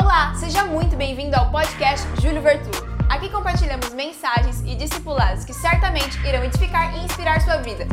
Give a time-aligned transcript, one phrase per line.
[0.00, 2.70] Olá, seja muito bem-vindo ao podcast Júlio Vertu.
[3.08, 7.84] Aqui compartilhamos mensagens e discipulados que certamente irão edificar e inspirar sua vida.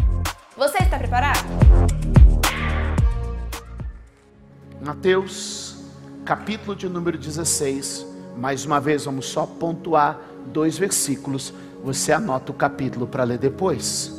[0.56, 1.40] Você está preparado?
[4.80, 5.84] Mateus,
[6.24, 8.06] capítulo de número 16.
[8.38, 11.52] Mais uma vez, vamos só pontuar dois versículos.
[11.84, 14.14] Você anota o capítulo para ler depois.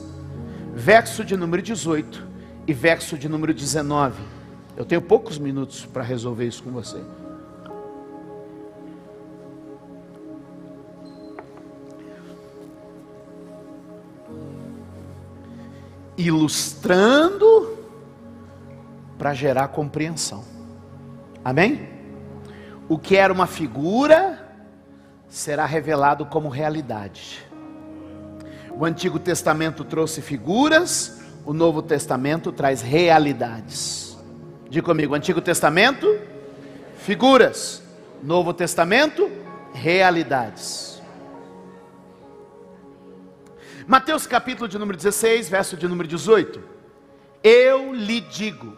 [0.75, 2.27] Verso de número 18
[2.67, 4.21] e verso de número 19.
[4.77, 7.01] Eu tenho poucos minutos para resolver isso com você.
[16.17, 17.79] Ilustrando
[19.19, 20.45] para gerar compreensão.
[21.45, 21.89] Amém?
[22.89, 24.47] O que era uma figura
[25.29, 27.45] será revelado como realidade.
[28.79, 34.19] O Antigo Testamento trouxe figuras, o Novo Testamento traz realidades.
[34.69, 36.07] Diga comigo: Antigo Testamento,
[36.99, 37.83] figuras,
[38.23, 39.31] Novo Testamento,
[39.73, 40.86] realidades.
[43.89, 46.61] Mateus capítulo de número 16, verso de número 18.
[47.41, 48.77] Eu lhe digo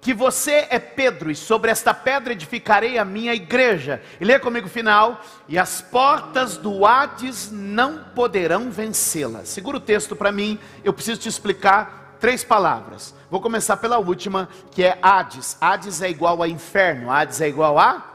[0.00, 4.00] que você é Pedro, e sobre esta pedra edificarei a minha igreja.
[4.20, 9.44] E lê comigo o final: e as portas do Hades não poderão vencê-la.
[9.44, 13.12] Segura o texto para mim, eu preciso te explicar três palavras.
[13.28, 15.56] Vou começar pela última, que é Hades.
[15.60, 18.08] Hades é igual a inferno, Hades é igual a.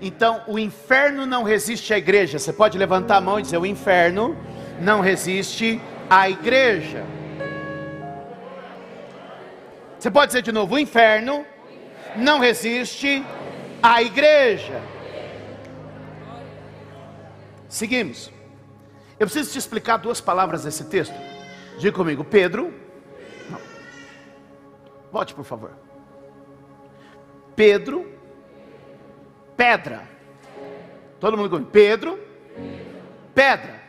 [0.00, 2.38] Então, o inferno não resiste à igreja.
[2.38, 4.34] Você pode levantar a mão e dizer: o inferno
[4.82, 5.80] não resiste
[6.10, 7.04] à igreja.
[9.98, 11.46] Você pode dizer de novo: o inferno
[12.16, 13.24] não resiste
[13.80, 14.82] à igreja.
[17.68, 18.30] Seguimos.
[19.18, 21.14] Eu preciso te explicar duas palavras desse texto.
[21.78, 22.74] Diga comigo, Pedro.
[23.48, 23.60] Não.
[25.12, 25.70] Volte, por favor.
[27.54, 28.10] Pedro,
[29.56, 30.02] pedra.
[31.20, 31.70] Todo mundo comigo.
[31.70, 32.18] Pedro,
[33.32, 33.81] pedra.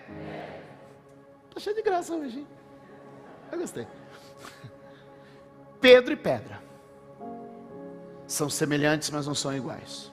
[1.54, 2.40] Está cheio de graça hoje.
[2.40, 2.48] Hein?
[3.52, 3.88] Eu gostei.
[5.80, 6.60] Pedro e pedra
[8.26, 10.12] são semelhantes, mas não são iguais.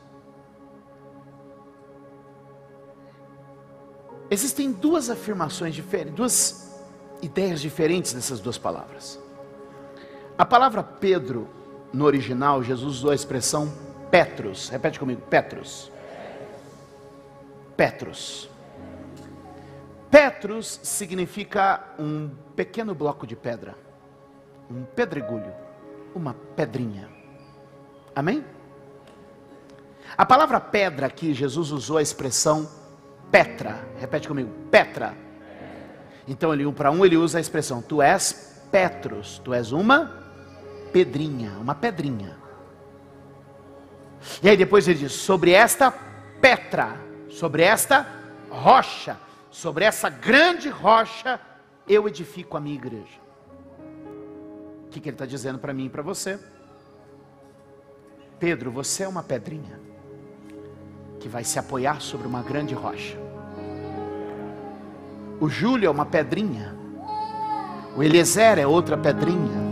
[4.31, 6.83] Existem duas afirmações diferentes, duas
[7.23, 9.19] ideias diferentes dessas duas palavras.
[10.37, 11.49] A palavra Pedro,
[11.95, 13.73] no original, Jesus usou a expressão
[14.11, 14.69] Petros.
[14.69, 15.91] Repete comigo, Petros.
[17.75, 18.51] Petros.
[20.11, 23.77] Petros significa um pequeno bloco de pedra,
[24.71, 25.53] um pedregulho,
[26.15, 27.09] uma pedrinha.
[28.15, 28.45] Amém?
[30.19, 32.69] A palavra pedra aqui, Jesus usou a expressão
[33.31, 33.87] Petra.
[33.99, 35.15] Repete comigo, Petra.
[36.27, 40.13] Então, ele um para um, ele usa a expressão: Tu és Petros, tu és uma
[40.93, 42.37] pedrinha, uma pedrinha.
[44.43, 45.93] E aí depois ele diz: Sobre esta
[46.41, 46.97] Petra,
[47.29, 48.07] sobre esta
[48.51, 49.17] rocha,
[49.51, 51.41] sobre essa grande rocha,
[51.89, 53.21] eu edifico a minha igreja.
[54.87, 56.39] O que, que ele está dizendo para mim e para você?
[58.39, 59.79] Pedro, você é uma pedrinha
[61.19, 63.19] que vai se apoiar sobre uma grande rocha.
[65.39, 66.75] O Júlio é uma pedrinha.
[67.97, 69.71] O Eliezer é outra pedrinha.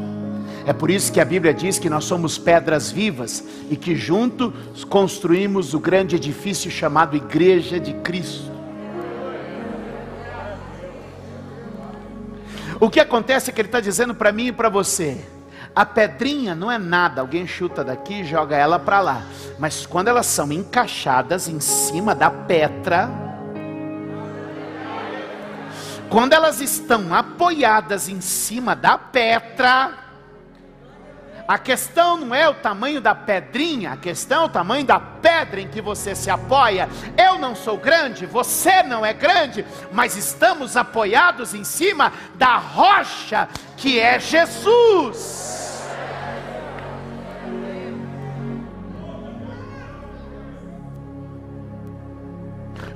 [0.67, 4.85] É por isso que a Bíblia diz que nós somos pedras vivas e que juntos
[4.85, 8.48] construímos o grande edifício chamado Igreja de Cristo.
[12.81, 15.25] O que acontece é que ele está dizendo para mim e para você:
[15.75, 19.23] a pedrinha não é nada, alguém chuta daqui e joga ela para lá.
[19.59, 23.09] Mas quando elas são encaixadas em cima da pedra,
[26.09, 30.08] quando elas estão apoiadas em cima da pedra,
[31.49, 35.59] a questão não é o tamanho da pedrinha, a questão é o tamanho da pedra
[35.59, 36.87] em que você se apoia.
[37.17, 43.49] Eu não sou grande, você não é grande, mas estamos apoiados em cima da rocha
[43.79, 45.89] que é Jesus.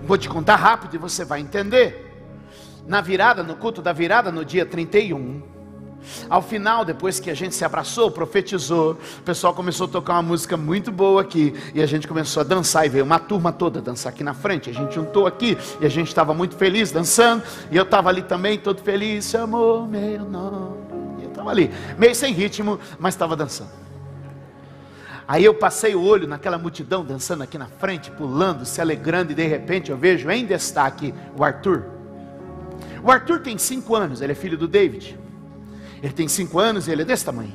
[0.03, 2.11] Vou te contar rápido e você vai entender.
[2.87, 5.52] Na virada, no culto da virada, no dia 31,
[6.29, 10.23] ao final, depois que a gente se abraçou, profetizou, o pessoal começou a tocar uma
[10.23, 13.81] música muito boa aqui, e a gente começou a dançar, e veio uma turma toda
[13.81, 14.71] dançar aqui na frente.
[14.71, 18.23] A gente juntou aqui, e a gente estava muito feliz dançando, e eu estava ali
[18.23, 20.77] também, todo feliz, chamou meu nome.
[21.21, 23.71] E eu estava ali, meio sem ritmo, mas estava dançando.
[25.27, 29.35] Aí eu passei o olho naquela multidão dançando aqui na frente, pulando, se alegrando, e
[29.35, 31.85] de repente eu vejo em destaque o Arthur.
[33.03, 35.19] O Arthur tem cinco anos, ele é filho do David.
[36.03, 37.55] Ele tem cinco anos e ele é desse tamanho.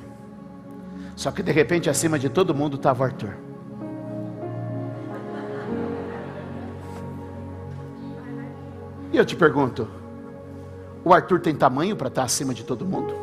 [1.16, 3.36] Só que de repente, acima de todo mundo, estava Arthur.
[9.12, 9.88] E eu te pergunto:
[11.04, 13.14] o Arthur tem tamanho para estar tá acima de todo mundo?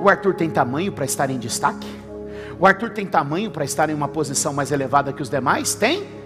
[0.00, 1.88] O Arthur tem tamanho para estar em destaque?
[2.60, 5.74] O Arthur tem tamanho para estar em uma posição mais elevada que os demais?
[5.74, 6.17] Tem?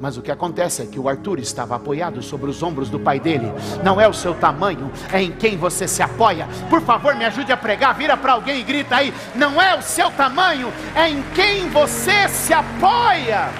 [0.00, 3.20] Mas o que acontece é que o Arthur estava apoiado sobre os ombros do pai
[3.20, 3.52] dele.
[3.84, 6.48] Não é o seu tamanho, é em quem você se apoia.
[6.70, 7.94] Por favor, me ajude a pregar.
[7.94, 12.26] Vira para alguém e grita aí: Não é o seu tamanho, é em quem você
[12.28, 13.50] se apoia.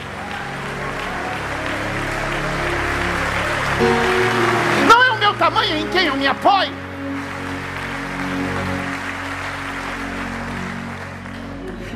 [4.89, 6.90] Não é o meu tamanho, é em quem eu me apoio.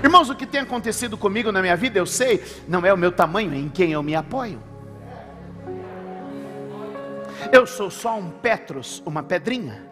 [0.04, 3.10] Irmãos, o que tem acontecido comigo na minha vida, eu sei, não é o meu
[3.10, 4.62] tamanho, é em quem eu me apoio.
[7.50, 9.82] Eu sou só um Petros, uma pedrinha,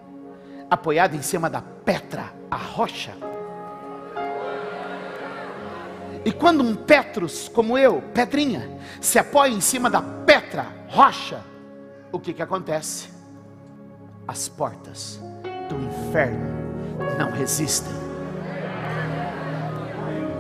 [0.69, 3.17] apoiado em cima da Petra, a rocha.
[6.27, 8.69] E quando um Petros como eu, pedrinha,
[9.01, 11.43] se apoia em cima da Petra, rocha,
[12.13, 13.09] o que que acontece?
[14.29, 15.19] As portas
[15.71, 16.53] do inferno
[17.19, 18.02] não resistem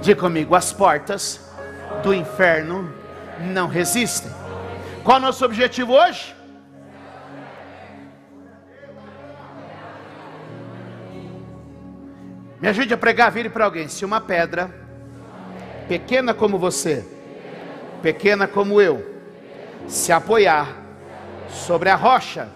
[0.02, 1.40] Diga comigo, as portas
[2.02, 2.92] do inferno
[3.38, 4.32] não resistem.
[5.04, 6.34] Qual é o nosso objetivo hoje?
[12.60, 13.86] Me ajude a pregar, vire para alguém.
[13.86, 14.74] Se uma pedra,
[15.86, 17.06] pequena como você,
[18.02, 19.08] pequena como eu,
[19.86, 20.66] se apoiar
[21.48, 22.48] sobre a rocha,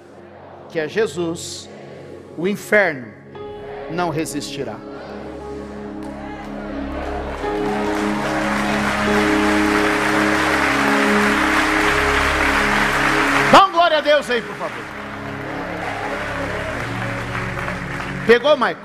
[0.69, 1.71] que é Jesus,
[2.37, 3.07] o inferno
[3.89, 4.86] não resistirá.
[14.07, 14.85] Deus aí, por favor.
[18.25, 18.77] Pegou, Michael?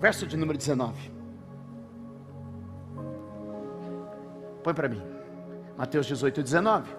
[0.00, 1.10] Verso de número 19.
[4.62, 5.02] Põe para mim.
[5.76, 6.96] Mateus 18, 19.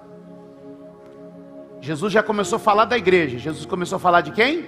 [1.79, 3.37] Jesus já começou a falar da igreja.
[3.37, 4.65] Jesus começou a falar de quem?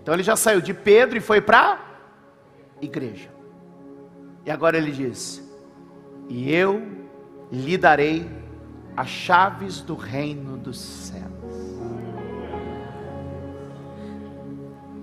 [0.00, 1.78] Então ele já saiu de Pedro e foi para
[2.80, 3.28] igreja.
[4.46, 5.43] E agora ele diz:
[6.28, 6.82] E eu
[7.50, 8.28] lhe darei
[8.96, 11.24] as chaves do reino dos céus.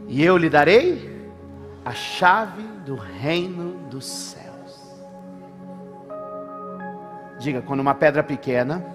[0.07, 1.29] E eu lhe darei
[1.85, 4.41] a chave do reino dos céus.
[7.39, 8.85] Diga, quando uma pedra pequena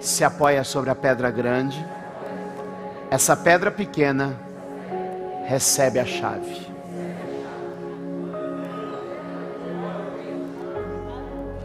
[0.00, 1.84] se apoia sobre a pedra grande,
[3.10, 4.38] essa pedra pequena
[5.46, 6.67] recebe a chave.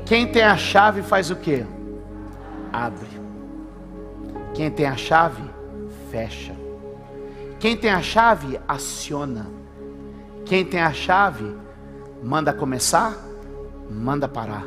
[0.05, 1.65] Quem tem a chave faz o que?
[2.71, 3.07] Abre.
[4.53, 5.43] Quem tem a chave,
[6.11, 6.53] fecha.
[7.59, 9.47] Quem tem a chave, aciona.
[10.45, 11.55] Quem tem a chave,
[12.21, 13.15] manda começar,
[13.89, 14.65] manda parar.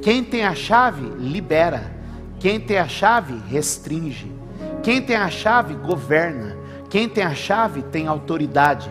[0.00, 1.98] Quem tem a chave, libera.
[2.38, 4.32] Quem tem a chave, restringe.
[4.82, 6.56] Quem tem a chave, governa.
[6.88, 8.90] Quem tem a chave tem autoridade.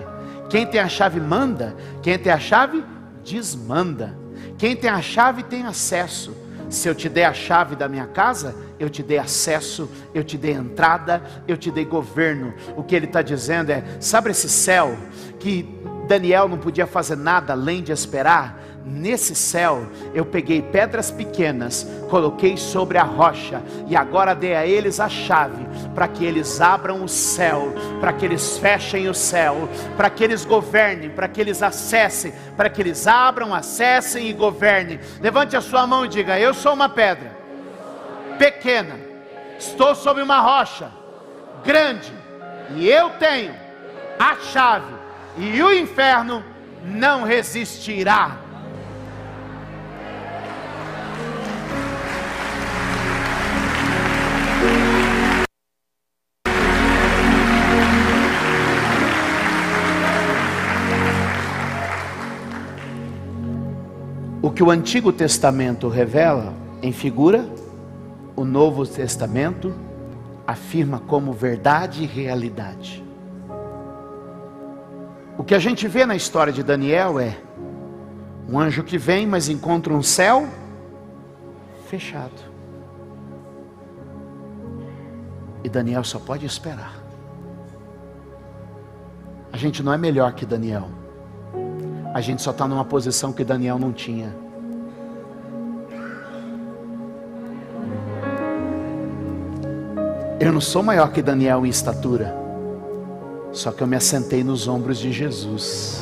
[0.50, 1.76] Quem tem a chave manda.
[2.04, 2.84] Quem tem a chave
[3.24, 4.16] desmanda.
[4.58, 6.36] Quem tem a chave tem acesso.
[6.70, 10.38] Se eu te der a chave da minha casa, eu te dei acesso, eu te
[10.38, 12.54] dei entrada, eu te dei governo.
[12.78, 14.96] O que ele está dizendo é: sabe esse céu
[15.40, 15.68] que
[16.08, 18.69] Daniel não podia fazer nada além de esperar?
[18.92, 25.00] Nesse céu eu peguei pedras pequenas, coloquei sobre a rocha e agora dei a eles
[25.00, 30.10] a chave para que eles abram o céu, para que eles fechem o céu, para
[30.10, 35.00] que eles governem, para que eles acessem, para que eles abram, acessem e governem.
[35.22, 37.38] Levante a sua mão e diga: Eu sou uma pedra
[38.40, 38.96] pequena,
[39.60, 40.90] estou sobre uma rocha
[41.64, 42.12] grande
[42.76, 43.54] e eu tenho
[44.18, 44.94] a chave
[45.38, 46.44] e o inferno
[46.84, 48.49] não resistirá
[64.50, 67.48] O que o Antigo Testamento revela em figura,
[68.36, 69.72] o Novo Testamento
[70.48, 73.06] afirma como verdade e realidade.
[75.38, 77.38] O que a gente vê na história de Daniel é
[78.50, 80.48] um anjo que vem, mas encontra um céu
[81.88, 82.42] fechado.
[85.64, 86.96] E Daniel só pode esperar.
[89.54, 90.99] A gente não é melhor que Daniel.
[92.14, 94.36] A gente só está numa posição que Daniel não tinha.
[100.40, 102.34] Eu não sou maior que Daniel em estatura,
[103.52, 106.02] só que eu me assentei nos ombros de Jesus.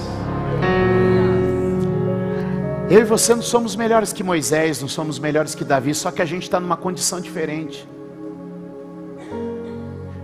[2.89, 6.21] Eu e você não somos melhores que Moisés, não somos melhores que Davi, só que
[6.21, 7.85] a gente está numa condição diferente.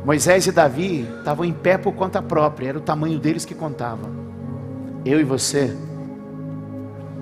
[0.05, 4.22] Moisés e Davi estavam em pé por conta própria, era o tamanho deles que contava.
[5.05, 5.75] Eu e você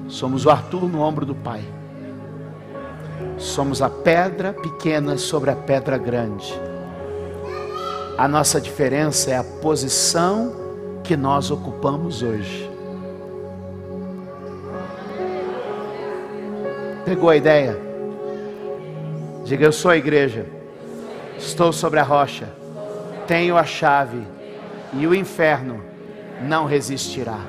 [0.07, 1.61] somos o Arthur no ombro do Pai.
[3.37, 6.53] Somos a pedra pequena sobre a pedra grande.
[8.17, 10.55] A nossa diferença é a posição
[11.03, 12.69] que nós ocupamos hoje.
[17.05, 17.79] Pegou a ideia?
[19.43, 20.45] Diga, eu sou a igreja.
[21.37, 22.61] Estou sobre a rocha
[23.31, 24.27] tenho a chave
[24.91, 25.81] e o inferno
[26.41, 27.39] não resistirá.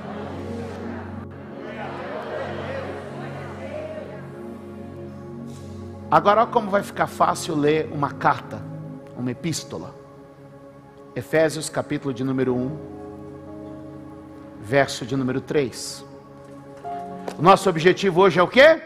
[6.12, 8.60] Agora, olha como vai ficar fácil ler uma carta,
[9.16, 9.94] uma epístola.
[11.16, 12.78] Efésios, capítulo de número 1,
[14.60, 16.04] verso de número 3.
[17.38, 18.78] O nosso objetivo hoje é o quê?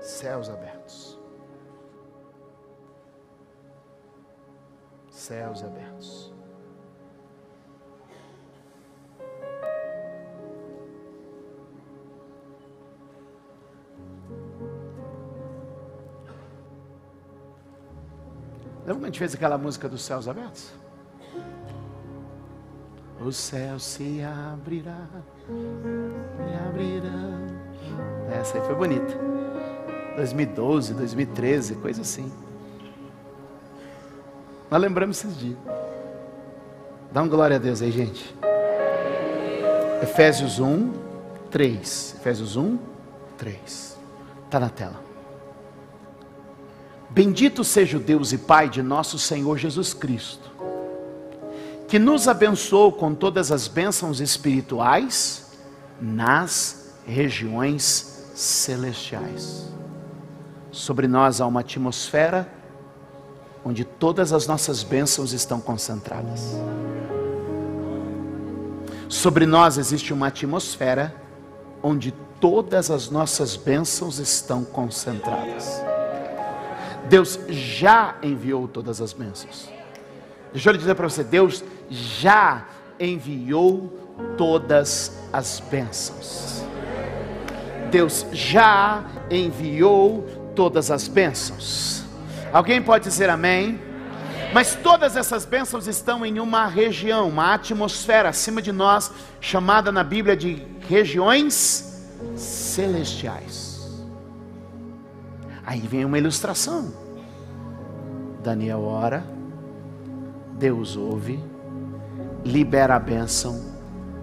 [0.00, 1.18] céus abertos.
[5.10, 6.11] Céus abertos.
[18.92, 20.70] Lembra quando a gente fez aquela música dos céus abertos?
[23.24, 25.06] O céu se abrirá,
[25.46, 28.38] se abrirá.
[28.38, 29.18] Essa aí foi bonita.
[30.16, 32.30] 2012, 2013, coisa assim.
[34.70, 35.58] Nós lembramos esses dias.
[37.10, 38.36] Dá um glória a Deus aí, gente.
[40.02, 40.92] Efésios 1,
[41.50, 42.16] 3.
[42.18, 42.78] Efésios 1,
[43.38, 43.98] 3.
[44.44, 45.11] Está na tela.
[47.14, 50.50] Bendito seja o Deus e Pai de nosso Senhor Jesus Cristo,
[51.86, 55.44] que nos abençoou com todas as bênçãos espirituais
[56.00, 59.70] nas regiões celestiais.
[60.70, 62.50] Sobre nós há uma atmosfera
[63.62, 66.40] onde todas as nossas bênçãos estão concentradas.
[69.06, 71.14] Sobre nós existe uma atmosfera
[71.82, 75.91] onde todas as nossas bênçãos estão concentradas.
[77.12, 79.68] Deus já enviou todas as bênçãos.
[80.50, 82.66] Deixa eu lhe dizer para você: Deus já
[82.98, 86.64] enviou todas as bênçãos.
[87.90, 90.26] Deus já enviou
[90.56, 92.02] todas as bênçãos.
[92.50, 93.78] Alguém pode dizer amém?
[94.54, 100.02] Mas todas essas bênçãos estão em uma região, uma atmosfera acima de nós, chamada na
[100.02, 104.02] Bíblia de regiões celestiais.
[105.62, 107.01] Aí vem uma ilustração.
[108.42, 109.24] Daniel ora,
[110.58, 111.38] Deus ouve,
[112.44, 113.60] libera a bênção,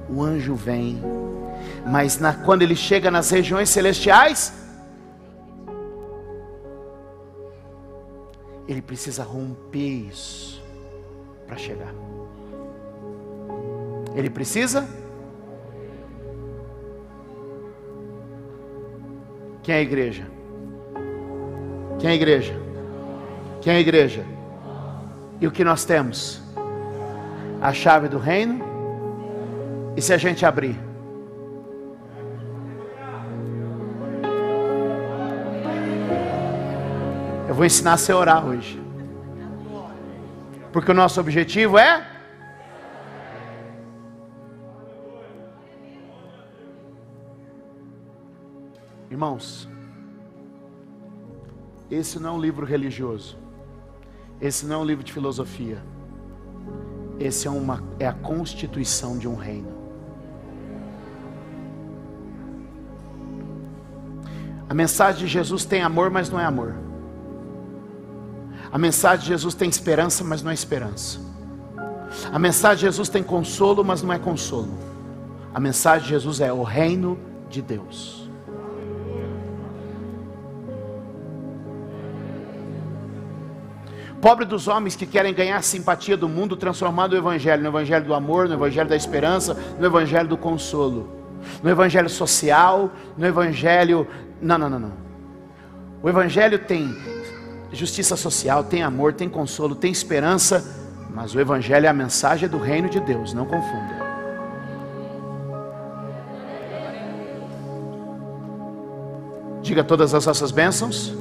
[0.09, 1.01] o anjo vem,
[1.85, 4.53] mas na, quando ele chega nas regiões celestiais,
[8.67, 10.61] ele precisa romper isso
[11.47, 11.93] para chegar.
[14.15, 14.87] Ele precisa?
[19.63, 20.27] Quem é a igreja?
[21.99, 22.68] Quem é a igreja?
[23.61, 24.25] Quem é a igreja?
[25.41, 26.41] E o que nós temos?
[27.61, 28.63] A chave do reino.
[29.97, 30.79] E se a gente abrir?
[37.49, 38.81] Eu vou ensinar você a orar hoje.
[40.71, 42.07] Porque o nosso objetivo é.
[49.11, 49.67] Irmãos,
[51.91, 53.48] esse não é um livro religioso.
[54.41, 55.83] Esse não é um livro de filosofia.
[57.19, 59.77] Esse é, uma, é a constituição de um reino.
[64.69, 66.75] A mensagem de Jesus tem amor, mas não é amor.
[68.71, 71.19] A mensagem de Jesus tem esperança, mas não é esperança.
[72.31, 74.69] A mensagem de Jesus tem consolo, mas não é consolo.
[75.53, 77.17] A mensagem de Jesus é o reino
[77.49, 78.18] de Deus.
[84.21, 88.05] Pobre dos homens que querem ganhar a simpatia do mundo, transformando o Evangelho no Evangelho
[88.05, 91.09] do amor, no Evangelho da esperança, no Evangelho do consolo,
[91.63, 94.05] no Evangelho social, no Evangelho.
[94.41, 94.93] Não, não, não, não.
[96.03, 96.93] O Evangelho tem
[97.71, 100.65] justiça social, tem amor, tem consolo, tem esperança,
[101.13, 104.09] mas o Evangelho é a mensagem do reino de Deus, não confunda.
[109.61, 111.13] Diga todas as nossas bênçãos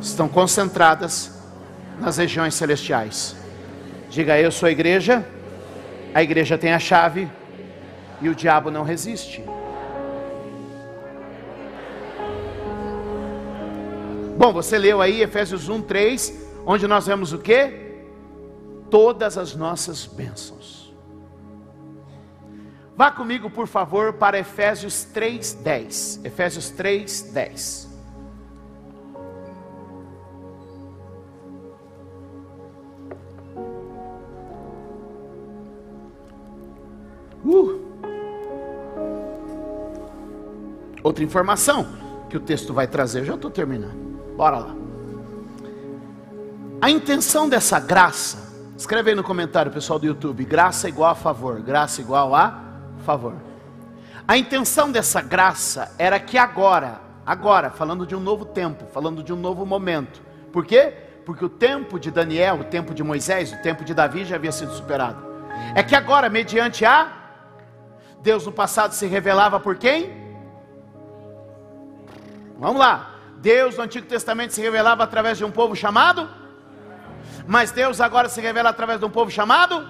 [0.00, 1.39] estão concentradas
[2.00, 3.36] nas regiões celestiais.
[4.08, 5.24] Diga, eu sou a igreja,
[6.14, 7.30] a igreja tem a chave
[8.20, 9.44] e o diabo não resiste.
[14.36, 17.90] Bom, você leu aí Efésios 1, 3, onde nós vemos o que?
[18.90, 20.92] Todas as nossas bênçãos.
[22.96, 26.20] Vá comigo, por favor, para Efésios 3, 10.
[26.24, 27.89] Efésios 3, 10.
[41.02, 41.86] Outra informação
[42.28, 44.34] que o texto vai trazer, eu já estou terminando.
[44.36, 44.74] Bora lá.
[46.80, 51.60] A intenção dessa graça, escreve aí no comentário, pessoal do YouTube: graça igual a favor,
[51.60, 52.58] graça igual a
[53.04, 53.34] favor.
[54.26, 59.32] A intenção dessa graça era que agora, agora, falando de um novo tempo, falando de
[59.32, 60.22] um novo momento.
[60.52, 60.94] Por quê?
[61.26, 64.52] Porque o tempo de Daniel, o tempo de Moisés, o tempo de Davi já havia
[64.52, 65.22] sido superado.
[65.74, 67.12] É que agora, mediante a
[68.22, 70.19] Deus no passado se revelava por quem?
[72.60, 73.14] Vamos lá.
[73.38, 76.28] Deus no Antigo Testamento se revelava através de um povo chamado?
[77.46, 79.88] Mas Deus agora se revela através de um povo chamado?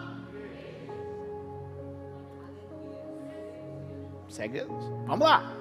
[4.29, 4.65] Segue,
[5.05, 5.53] vamos lá.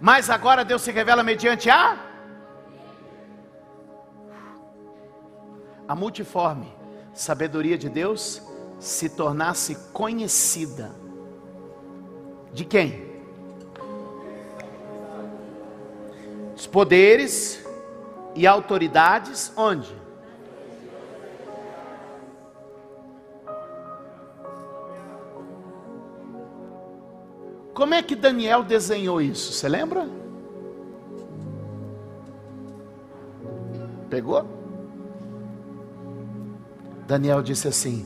[0.00, 1.96] Mas agora Deus se revela mediante a
[5.86, 6.72] a multiforme
[7.12, 8.42] sabedoria de Deus
[8.80, 10.92] se tornasse conhecida.
[12.52, 13.13] De quem?
[16.74, 17.64] Poderes
[18.34, 19.94] e autoridades onde?
[27.72, 29.52] Como é que Daniel desenhou isso?
[29.52, 30.08] Você lembra?
[34.10, 34.44] Pegou?
[37.06, 38.04] Daniel disse assim: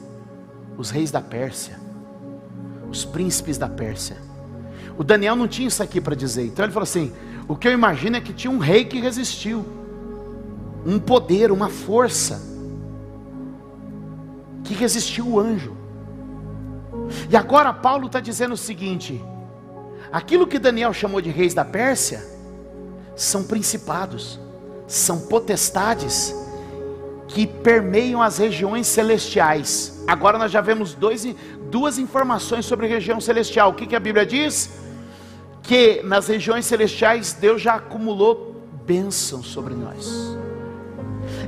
[0.77, 1.81] os reis da Pérsia,
[2.91, 4.19] os príncipes da Pérsia.
[4.99, 7.15] O Daniel não tinha isso aqui para dizer, então ele falou assim:
[7.49, 9.65] o que eu imagino é que tinha um rei que resistiu,
[10.85, 12.43] um poder, uma força,
[14.63, 15.75] que resistiu o anjo.
[17.31, 19.25] E agora Paulo está dizendo o seguinte:
[20.13, 22.23] aquilo que Daniel chamou de reis da Pérsia,
[23.17, 24.39] são principados,
[24.87, 26.35] são potestades
[27.29, 30.05] que permeiam as regiões celestiais.
[30.07, 31.27] Agora nós já vemos dois,
[31.71, 33.71] duas informações sobre região celestial.
[33.71, 34.71] O que, que a Bíblia diz?
[35.69, 40.35] Que nas regiões celestiais Deus já acumulou bênçãos sobre nós.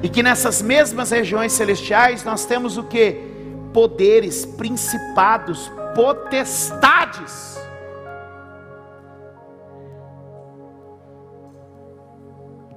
[0.03, 3.19] E que nessas mesmas regiões celestiais nós temos o que?
[3.73, 7.59] Poderes, principados, potestades.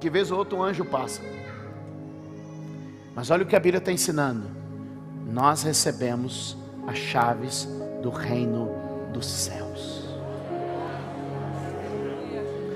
[0.00, 1.20] Que vez ou outro um anjo passa.
[3.14, 4.48] Mas olha o que a Bíblia está ensinando.
[5.30, 7.68] Nós recebemos as chaves
[8.02, 8.70] do reino
[9.12, 10.03] dos céus.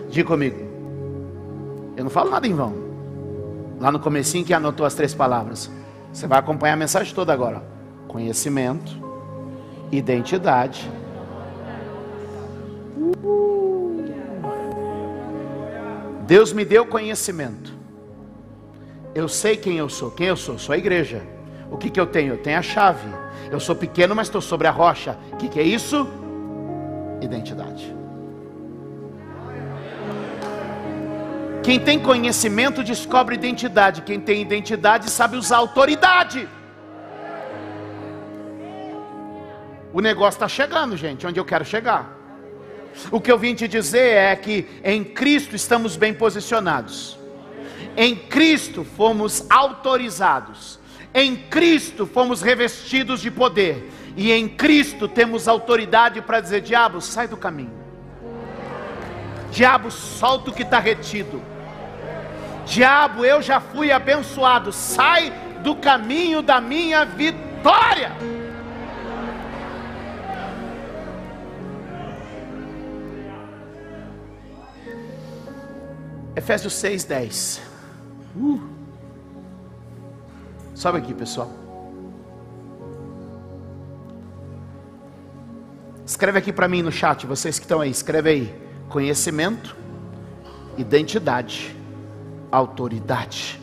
[0.09, 0.57] Diga comigo.
[1.97, 2.75] Eu não falo nada em vão.
[3.81, 5.71] Lá no comecinho que anotou as três palavras.
[6.13, 7.63] Você vai acompanhar a mensagem toda agora.
[8.09, 8.91] Conhecimento,
[9.93, 10.91] identidade.
[16.27, 17.73] Deus me deu conhecimento.
[19.15, 20.11] Eu sei quem eu sou.
[20.11, 20.59] Quem eu sou?
[20.59, 21.23] Sou a igreja.
[21.71, 22.35] O que, que eu tenho?
[22.35, 23.09] Eu tenho a chave.
[23.51, 25.19] Eu sou pequeno, mas estou sobre a rocha.
[25.33, 26.07] O que, que é isso?
[27.21, 27.98] Identidade.
[31.69, 34.01] Quem tem conhecimento descobre identidade.
[34.01, 36.49] Quem tem identidade sabe usar autoridade.
[39.93, 42.17] O negócio está chegando, gente, onde eu quero chegar.
[43.11, 47.19] O que eu vim te dizer é que em Cristo estamos bem posicionados.
[47.95, 50.81] Em Cristo fomos autorizados.
[51.13, 53.93] Em Cristo fomos revestidos de poder.
[54.17, 57.77] E em Cristo temos autoridade para dizer: diabo, sai do caminho.
[59.51, 61.58] Diabo, solta o que está retido.
[62.69, 68.13] Diabo, eu já fui abençoado, sai do caminho da minha vitória.
[76.37, 77.63] Efésios 6, 10.
[78.37, 78.61] Uh.
[80.75, 81.51] Sobe aqui, pessoal.
[86.05, 88.69] Escreve aqui para mim no chat, vocês que estão aí, escreve aí.
[88.91, 89.75] Conhecimento,
[90.77, 91.78] identidade
[92.51, 93.61] autoridade.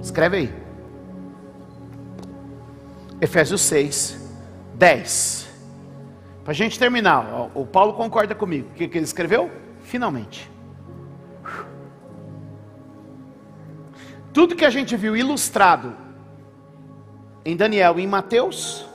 [0.00, 0.62] Escreve aí.
[3.20, 4.18] Efésios 6,
[4.74, 5.48] 10.
[6.42, 8.70] Para a gente terminar, o Paulo concorda comigo.
[8.70, 9.50] O que, ele escreveu?
[9.82, 10.50] Finalmente.
[14.32, 15.94] Tudo que a gente viu ilustrado
[17.44, 18.86] em Daniel e em Mateus,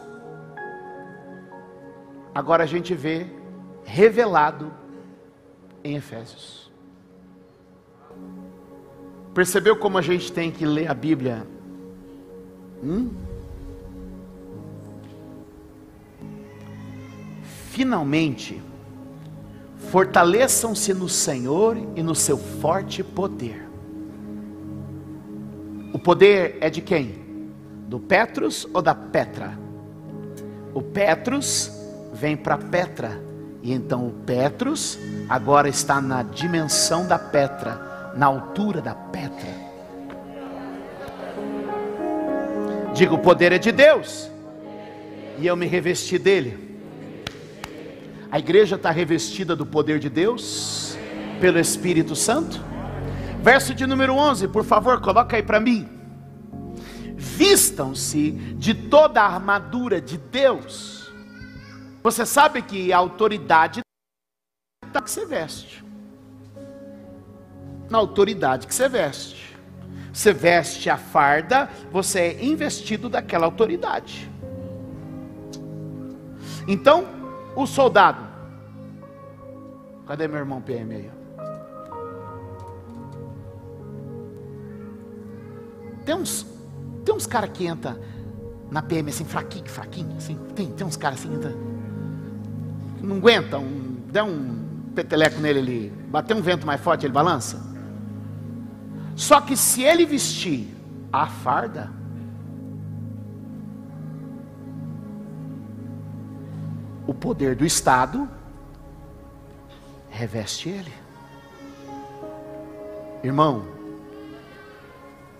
[2.33, 3.27] agora a gente vê
[3.85, 4.73] revelado
[5.83, 6.56] em Efésios.
[9.37, 11.45] Percebeu como a gente tem que ler a Bíblia?
[12.83, 13.11] Hum?
[17.69, 18.59] Finalmente,
[19.91, 23.69] fortaleçam-se no Senhor e no seu forte poder.
[25.93, 27.23] O poder é de quem?
[27.87, 29.55] Do Petrus ou da Petra?
[30.73, 31.71] O Petrus
[32.11, 33.21] vem para Petra,
[33.61, 34.97] e então o Petrus
[35.29, 39.67] agora está na dimensão da Petra, na altura da Petra.
[42.93, 44.29] Digo, o poder é de Deus,
[45.37, 46.79] e eu me revesti dele.
[48.31, 50.97] A igreja está revestida do poder de Deus,
[51.39, 52.59] pelo Espírito Santo.
[53.41, 55.97] Verso de número 11, por favor, coloca aí para mim
[57.17, 61.11] vistam-se de toda a armadura de Deus.
[62.03, 63.81] Você sabe que a autoridade
[64.93, 65.86] é que você veste.
[67.89, 69.55] Na autoridade que você veste.
[70.11, 74.29] Você veste a farda, você é investido daquela autoridade.
[76.67, 77.05] Então,
[77.55, 78.27] o soldado.
[80.07, 81.11] Cadê meu irmão PM aí?
[86.03, 86.45] Tem uns
[87.07, 87.97] tem uns caras que entram
[88.69, 90.37] na PM assim, fraquinho, fraquinho, assim.
[90.53, 91.55] Tem, tem uns caras assim, entra,
[93.01, 97.65] não aguenta, um, der um peteleco nele, ele bater um vento mais forte, ele balança.
[99.17, 100.67] Só que se ele vestir
[101.11, 101.91] a farda,
[107.07, 108.29] o poder do Estado
[110.07, 110.93] reveste ele.
[113.23, 113.65] Irmão,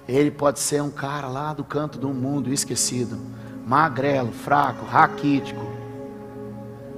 [0.08, 3.16] ele pode ser um cara lá do canto do mundo esquecido,
[3.64, 5.62] magrelo, fraco, raquítico.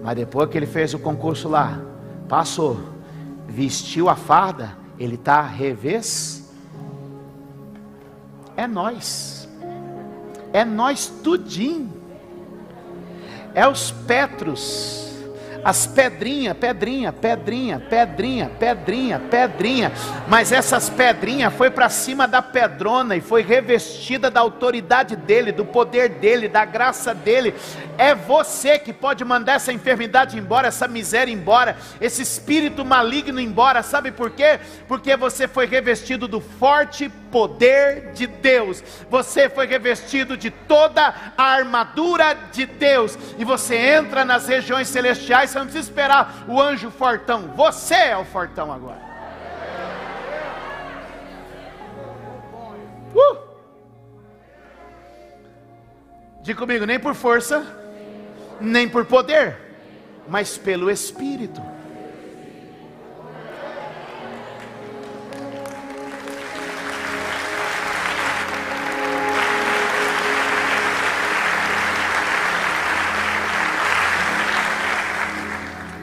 [0.01, 1.77] Mas depois que ele fez o concurso lá,
[2.29, 2.79] passou,
[3.45, 6.38] vestiu a farda, ele está revés.
[8.59, 9.47] É nós,
[10.51, 11.93] é nós tudinho,
[13.55, 15.08] é os Petros
[15.63, 19.91] as pedrinhas, pedrinha, pedrinha, pedrinha, pedrinha, pedrinha,
[20.27, 25.65] mas essas pedrinhas foi para cima da pedrona e foi revestida da autoridade dele, do
[25.65, 27.53] poder dele, da graça dele.
[27.97, 33.83] É você que pode mandar essa enfermidade embora, essa miséria embora, esse espírito maligno embora.
[33.83, 34.59] Sabe por quê?
[34.87, 38.83] Porque você foi revestido do forte poder de Deus.
[39.09, 45.48] Você foi revestido de toda a armadura de Deus e você entra nas regiões celestiais
[45.49, 47.47] você não precisa esperar o anjo fortão.
[47.55, 49.01] Você é o fortão agora.
[53.15, 53.37] Uh!
[56.41, 57.65] Diga comigo, nem por força,
[58.61, 59.57] nem por poder,
[60.27, 61.61] mas pelo Espírito.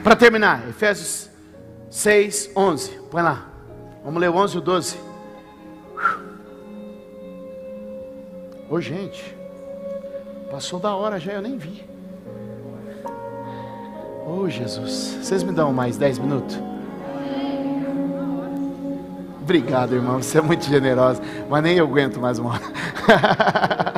[0.07, 1.29] Para terminar, Efésios
[1.89, 2.91] 6, 11.
[3.11, 3.45] Põe lá.
[4.05, 4.97] Vamos ler o 11 e o 12.
[8.69, 9.35] Ô oh, gente,
[10.49, 11.83] passou da hora já, eu nem vi.
[14.25, 16.57] Ô oh, Jesus, vocês me dão mais 10 minutos?
[19.41, 22.63] Obrigado, irmão, você é muito generoso, mas nem eu aguento mais uma hora.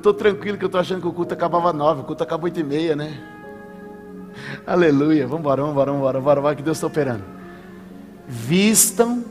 [0.00, 2.58] estou tranquilo que eu estou achando que o culto acabava nove, o culto acaba oito
[2.58, 3.22] e meia, né?
[4.66, 7.24] Aleluia, vamos embora, vamos embora, vamos embora, que Deus está operando.
[8.26, 9.24] Vistam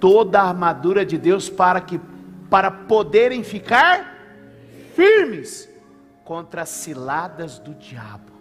[0.00, 2.00] toda a armadura de Deus para que
[2.48, 4.14] para poderem ficar
[4.94, 5.68] firmes
[6.24, 8.32] contra as ciladas do diabo.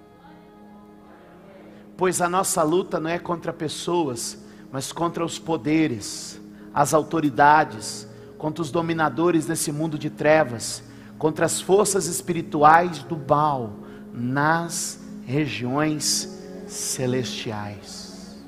[1.97, 4.37] Pois a nossa luta não é contra pessoas,
[4.71, 6.39] mas contra os poderes,
[6.73, 10.83] as autoridades, contra os dominadores desse mundo de trevas
[11.23, 13.75] contra as forças espirituais do mal
[14.11, 18.43] nas regiões celestiais.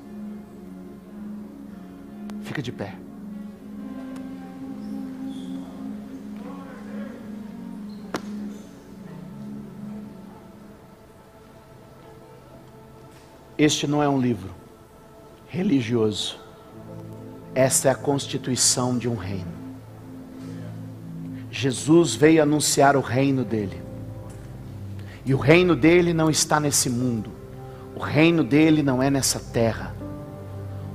[2.42, 2.94] Fica de pé.
[13.56, 14.54] Este não é um livro
[15.48, 16.38] religioso.
[17.54, 19.55] Esta é a constituição de um reino.
[21.58, 23.80] Jesus veio anunciar o reino dele.
[25.24, 27.30] E o reino dele não está nesse mundo.
[27.94, 29.96] O reino dele não é nessa terra.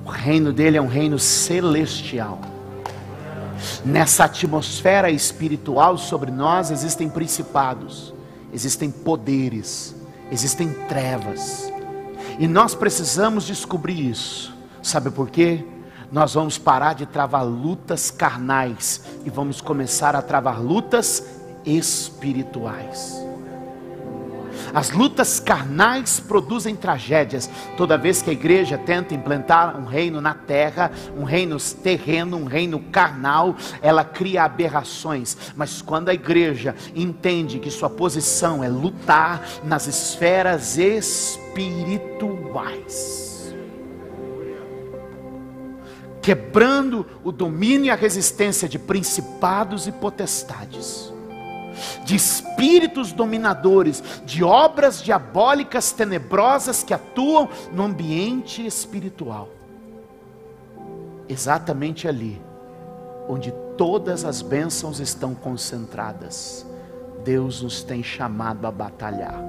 [0.06, 2.40] O reino dele é um reino celestial.
[3.84, 8.14] Nessa atmosfera espiritual sobre nós existem principados,
[8.54, 9.96] existem poderes,
[10.32, 11.74] existem trevas.
[12.38, 14.56] E nós precisamos descobrir isso.
[14.84, 15.66] Sabe por quê?
[16.12, 21.26] Nós vamos parar de travar lutas carnais e vamos começar a travar lutas
[21.66, 23.22] espirituais.
[24.74, 27.50] As lutas carnais produzem tragédias.
[27.78, 32.46] Toda vez que a igreja tenta implantar um reino na terra, um reino terreno, um
[32.46, 35.38] reino carnal, ela cria aberrações.
[35.56, 41.40] Mas quando a igreja entende que sua posição é lutar nas esferas espirituais,
[46.22, 51.12] quebrando o domínio e a resistência de principados e potestades
[52.04, 59.50] de espíritos dominadores, de obras diabólicas tenebrosas que atuam no ambiente espiritual.
[61.28, 62.42] Exatamente ali,
[63.28, 66.66] onde todas as bênçãos estão concentradas,
[67.24, 69.40] Deus nos tem chamado a batalhar.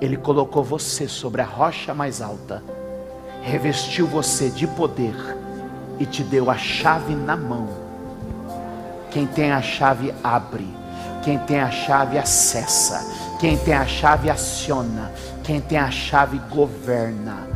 [0.00, 2.62] Ele colocou você sobre a rocha mais alta,
[3.42, 5.14] revestiu você de poder
[6.00, 7.68] e te deu a chave na mão.
[9.12, 10.80] Quem tem a chave abre
[11.22, 13.06] quem tem a chave acessa,
[13.38, 15.12] quem tem a chave aciona,
[15.44, 17.48] quem tem a chave governa.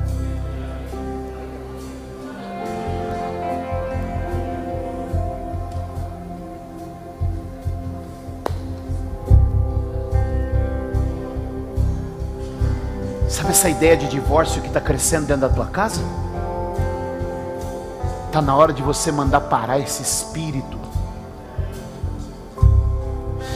[13.29, 16.01] Sabe essa ideia de divórcio que está crescendo dentro da tua casa?
[18.35, 20.77] Está na hora de você mandar parar esse espírito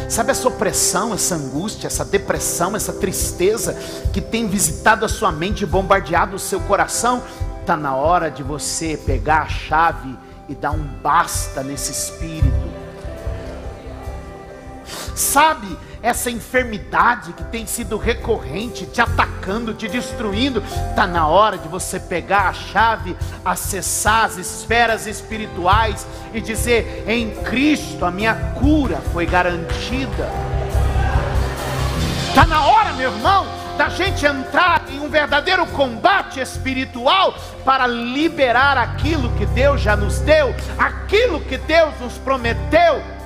[0.08, 3.74] Sabe essa opressão, essa angústia, essa depressão, essa tristeza
[4.12, 7.24] que tem visitado a sua mente e bombardeado o seu coração?
[7.60, 10.16] Está na hora de você pegar a chave
[10.48, 12.67] e dar um basta nesse espírito.
[15.18, 21.66] Sabe essa enfermidade que tem sido recorrente, te atacando, te destruindo, está na hora de
[21.66, 28.98] você pegar a chave, acessar as esferas espirituais e dizer: em Cristo a minha cura
[29.12, 30.30] foi garantida.
[32.28, 33.44] Está na hora, meu irmão,
[33.76, 40.20] da gente entrar em um verdadeiro combate espiritual para liberar aquilo que Deus já nos
[40.20, 43.17] deu, aquilo que Deus nos prometeu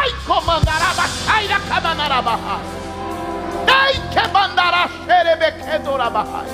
[0.00, 2.60] Ai, comandará baixaira camanarabaha.
[3.66, 6.44] Ai, que mandará xerebequedorabaha.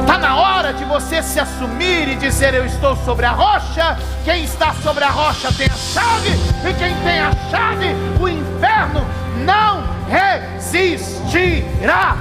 [0.00, 3.98] Está na hora de você se assumir e dizer: Eu estou sobre a rocha.
[4.24, 6.30] Quem está sobre a rocha tem a chave,
[6.68, 9.06] e quem tem a chave, o inferno
[9.44, 12.16] não resistirá.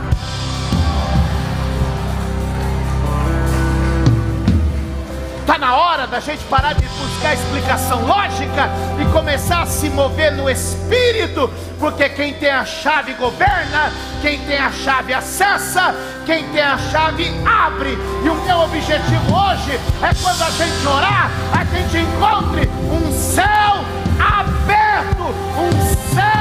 [5.48, 8.70] Está na hora da gente parar de buscar explicação lógica
[9.02, 13.90] e começar a se mover no espírito, porque quem tem a chave governa,
[14.22, 17.98] quem tem a chave acessa, quem tem a chave abre.
[18.26, 23.86] E o meu objetivo hoje é quando a gente orar, a gente encontre um céu
[24.20, 26.37] aberto, um céu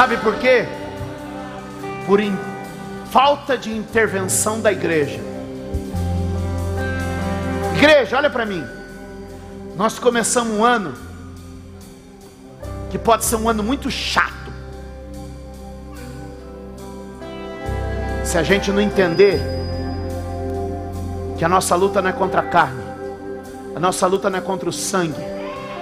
[0.00, 0.66] Sabe por quê?
[2.06, 2.34] Por in...
[3.10, 5.20] falta de intervenção da igreja.
[7.76, 8.64] Igreja, olha para mim.
[9.76, 10.94] Nós começamos um ano
[12.88, 14.50] que pode ser um ano muito chato.
[18.24, 19.38] Se a gente não entender
[21.36, 22.82] que a nossa luta não é contra a carne,
[23.76, 25.22] a nossa luta não é contra o sangue,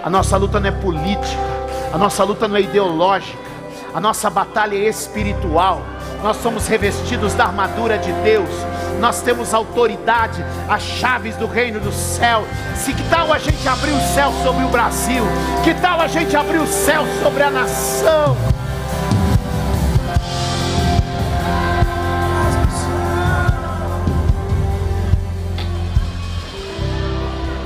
[0.03, 1.41] a nossa luta não é política,
[1.93, 3.48] a nossa luta não é ideológica,
[3.95, 5.83] a nossa batalha é espiritual.
[6.23, 8.49] Nós somos revestidos da armadura de Deus,
[9.01, 12.45] nós temos autoridade, as chaves do reino do céu.
[12.75, 15.23] Se que tal a gente abrir o céu sobre o Brasil?
[15.63, 18.37] Que tal a gente abrir o céu sobre a nação?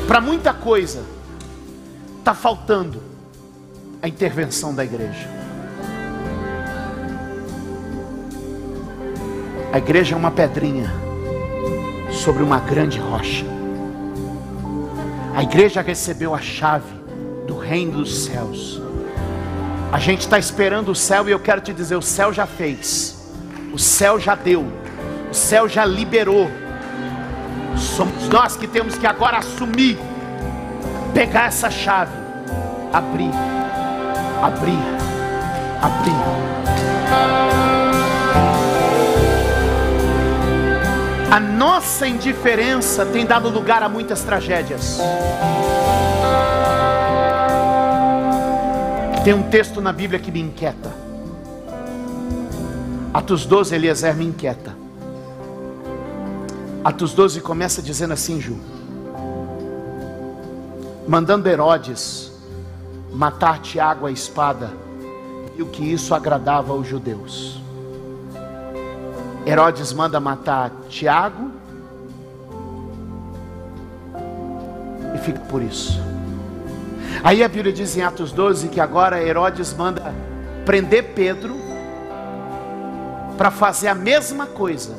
[0.07, 1.05] Para muita coisa,
[2.19, 3.03] está faltando
[4.03, 5.42] a intervenção da igreja.
[9.73, 10.93] A igreja é uma pedrinha
[12.11, 13.47] sobre uma grande rocha.
[15.35, 16.93] A igreja recebeu a chave
[17.47, 18.83] do reino dos céus.
[19.91, 23.19] A gente está esperando o céu e eu quero te dizer: o céu já fez,
[23.73, 24.67] o céu já deu,
[25.31, 26.51] o céu já liberou.
[27.75, 29.99] Somos nós que temos que agora assumir,
[31.15, 32.13] pegar essa chave,
[32.93, 33.31] abrir,
[34.43, 34.79] abrir,
[35.81, 36.42] abrir.
[41.33, 44.99] A nossa indiferença tem dado lugar a muitas tragédias.
[49.25, 50.93] Tem um texto na Bíblia que me inquieta.
[53.15, 54.77] Atos 12, Eliezer me inquieta.
[56.85, 58.59] Atos 12 começa dizendo assim, Ju:
[61.09, 62.31] mandando Herodes
[63.11, 64.71] matar Tiago a espada,
[65.57, 67.62] e o que isso agradava aos judeus.
[69.47, 71.51] Herodes manda matar Tiago
[75.15, 76.01] e fica por isso.
[77.25, 80.15] Aí a Bíblia diz em Atos 12 que agora Herodes manda
[80.65, 81.57] prender Pedro
[83.37, 84.95] para fazer a mesma coisa.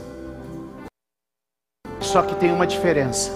[1.99, 3.31] Só que tem uma diferença.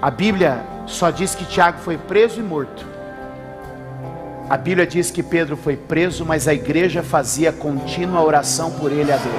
[0.00, 2.93] A Bíblia só diz que Tiago foi preso e morto.
[4.54, 9.10] A Bíblia diz que Pedro foi preso, mas a igreja fazia contínua oração por ele
[9.10, 9.34] a Deus.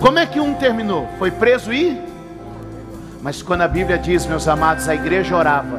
[0.00, 1.06] Como é que um terminou?
[1.18, 2.00] Foi preso e
[3.20, 5.78] mas quando a Bíblia diz, meus amados, a igreja orava.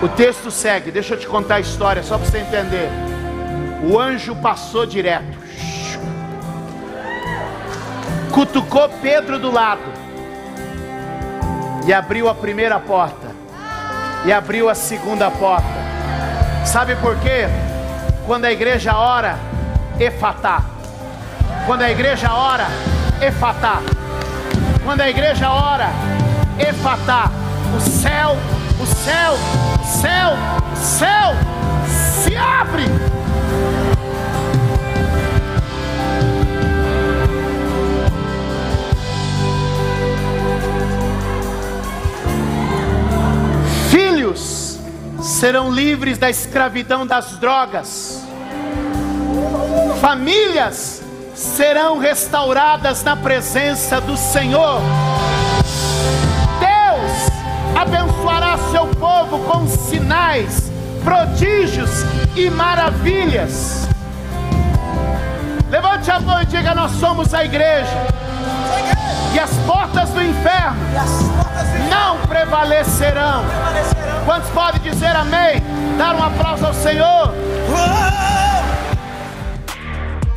[0.00, 2.88] O texto segue, deixa eu te contar a história só para você entender.
[3.86, 5.36] O anjo passou direto,
[8.32, 9.82] cutucou Pedro do lado
[11.86, 13.29] e abriu a primeira porta,
[14.24, 15.66] e abriu a segunda porta.
[16.64, 17.48] Sabe por quê?
[18.26, 19.38] Quando a igreja ora,
[19.98, 20.62] efatá.
[21.66, 22.66] Quando a igreja ora,
[23.20, 23.80] efatá.
[24.84, 25.90] Quando a igreja ora,
[26.58, 27.30] efatá,
[27.76, 28.36] o céu,
[28.80, 29.34] o céu,
[29.80, 30.36] o céu,
[30.72, 31.34] o céu
[32.22, 32.99] se abre.
[45.40, 48.22] Serão livres da escravidão das drogas.
[49.98, 51.02] Famílias
[51.34, 54.82] serão restauradas na presença do Senhor.
[56.60, 60.70] Deus abençoará seu povo com sinais,
[61.02, 61.88] prodígios
[62.36, 63.88] e maravilhas.
[65.70, 68.06] Levante a mão e diga: Nós somos a igreja.
[69.32, 70.76] E as portas do inferno
[71.88, 73.42] não prevalecerão.
[74.30, 75.60] Quantos podem dizer amém?
[75.98, 77.34] Dar um aplauso ao Senhor.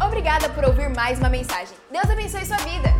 [0.03, 1.75] Obrigada por ouvir mais uma mensagem.
[1.91, 2.91] Deus abençoe sua vida.